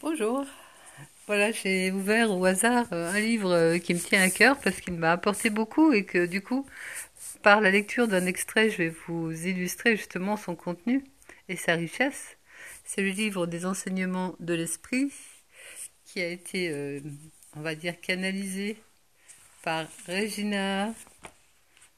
[0.00, 0.46] Bonjour.
[1.26, 4.80] Voilà, j'ai ouvert au hasard euh, un livre euh, qui me tient à cœur parce
[4.80, 6.64] qu'il m'a apporté beaucoup et que du coup,
[7.42, 11.02] par la lecture d'un extrait, je vais vous illustrer justement son contenu
[11.48, 12.36] et sa richesse.
[12.84, 15.12] C'est le livre des enseignements de l'esprit
[16.04, 17.00] qui a été, euh,
[17.56, 18.76] on va dire, canalisé
[19.64, 20.94] par Regina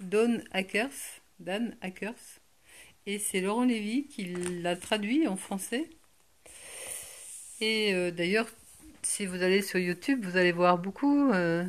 [0.00, 2.40] Dawn Hackers, Dan Hackers.
[3.04, 5.90] Et c'est Laurent Lévy qui l'a traduit en français.
[7.60, 8.48] Et euh, d'ailleurs,
[9.02, 11.64] si vous allez sur YouTube, vous allez voir beaucoup euh,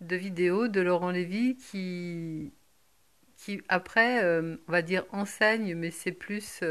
[0.00, 2.52] de vidéos de Laurent Lévy qui,
[3.36, 6.62] qui après, euh, on va dire, enseigne, mais c'est plus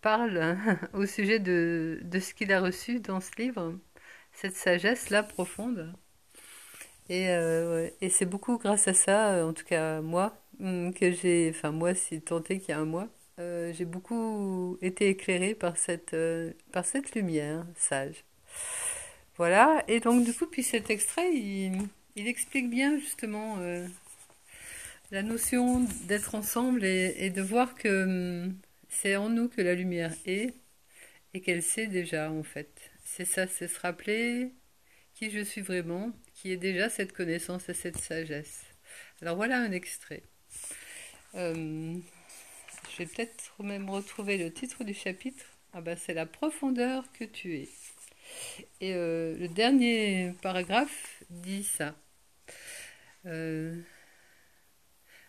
[0.00, 3.78] parle hein, au sujet de, de ce qu'il a reçu dans ce livre,
[4.32, 5.92] cette sagesse-là profonde.
[7.08, 7.26] Et,
[8.00, 11.94] et c'est beaucoup grâce à ça, en tout cas moi, hum, que j'ai, enfin moi,
[11.94, 13.08] si tenté qu'il y a un mois,
[13.72, 18.24] j'ai beaucoup été éclairée par cette, euh, par cette lumière sage.
[19.36, 21.78] Voilà, et donc du coup, puis cet extrait, il,
[22.16, 23.86] il explique bien justement euh,
[25.10, 28.04] la notion d'être ensemble et, de voir que
[28.44, 28.56] hum,
[28.88, 30.54] c'est en nous que la lumière est
[31.34, 32.90] et qu'elle sait déjà en fait.
[33.04, 34.52] C'est ça, c'est se rappeler
[35.14, 38.62] qui je suis vraiment, qui est déjà cette connaissance et cette sagesse.
[39.20, 40.22] Alors voilà un extrait.
[41.34, 41.94] Euh,
[42.92, 45.44] je vais peut-être même retrouver le titre du chapitre.
[45.72, 47.68] Ah ben, c'est la profondeur que tu es.
[48.80, 51.94] Et euh, le dernier paragraphe dit ça.
[53.24, 53.80] Euh,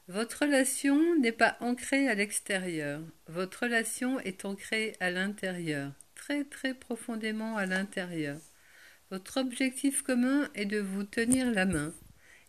[0.09, 3.01] votre relation n'est pas ancrée à l'extérieur.
[3.27, 8.39] Votre relation est ancrée à l'intérieur, très très profondément à l'intérieur.
[9.09, 11.93] Votre objectif commun est de vous tenir la main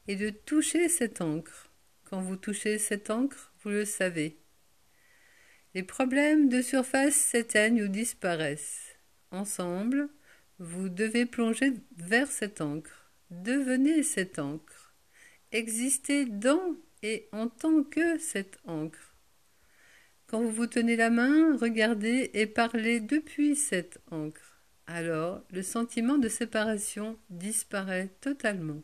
[0.09, 1.71] et de toucher cette encre.
[2.05, 4.44] Quand vous touchez cette encre, vous le savez.
[5.75, 8.97] Les problèmes de surface s'éteignent ou disparaissent.
[9.33, 10.09] Ensemble,
[10.61, 13.11] vous devez plonger vers cette encre.
[13.31, 14.95] Devenez cette encre.
[15.51, 19.15] Existez dans et en tant que cette encre.
[20.29, 24.63] Quand vous vous tenez la main, regardez et parlez depuis cette encre.
[24.87, 28.83] Alors, le sentiment de séparation disparaît totalement.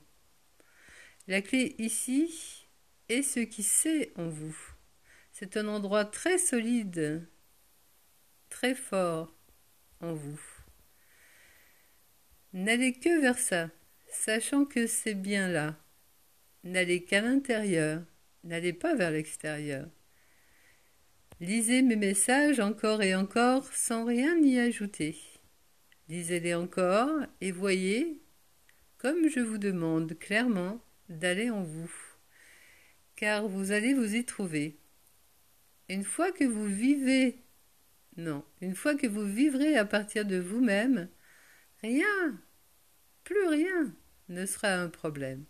[1.29, 2.67] La clé ici
[3.09, 4.57] est ce qui sait en vous.
[5.41, 7.27] C'est un endroit très solide,
[8.51, 9.35] très fort
[10.03, 10.39] en vous.
[12.53, 13.71] N'allez que vers ça,
[14.11, 15.83] sachant que c'est bien là.
[16.63, 18.03] N'allez qu'à l'intérieur,
[18.45, 19.89] n'allez pas vers l'extérieur.
[21.41, 25.17] Lisez mes messages encore et encore sans rien y ajouter.
[26.11, 28.21] Lisez-les encore et voyez,
[28.99, 31.91] comme je vous demande clairement, d'aller en vous,
[33.17, 34.80] car vous allez vous y trouver.
[35.91, 37.43] Une fois que vous vivez,
[38.17, 41.09] non, une fois que vous vivrez à partir de vous-même,
[41.83, 42.41] rien,
[43.25, 43.93] plus rien
[44.29, 45.45] ne sera un problème.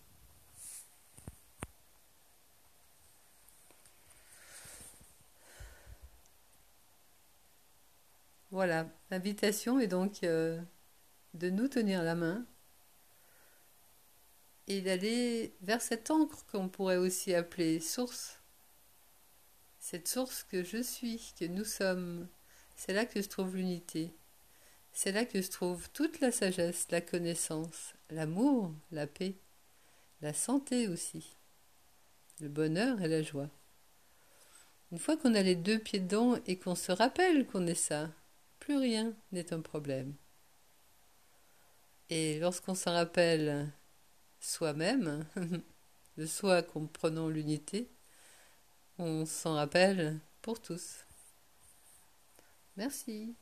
[8.51, 10.59] Voilà, l'invitation est donc euh,
[11.35, 12.47] de nous tenir la main
[14.69, 18.40] et d'aller vers cette encre qu'on pourrait aussi appeler source
[19.91, 22.29] cette source que je suis, que nous sommes,
[22.77, 24.15] c'est là que se trouve l'unité.
[24.93, 29.35] C'est là que se trouve toute la sagesse, la connaissance, l'amour, la paix,
[30.23, 31.35] la santé aussi,
[32.39, 33.51] le bonheur et la joie.
[34.93, 38.13] Une fois qu'on a les deux pieds dedans et qu'on se rappelle qu'on est ça,
[38.61, 40.15] plus rien n'est un problème.
[42.11, 43.69] Et lorsqu'on s'en rappelle
[44.39, 45.27] soi-même,
[46.17, 47.91] de soi comprenant l'unité,
[49.03, 51.07] on s'en rappelle pour tous.
[52.77, 53.35] Merci.